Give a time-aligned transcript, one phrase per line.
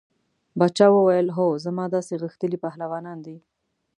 [0.59, 3.37] باچا وویل هو زما داسې غښتلي پهلوانان دي.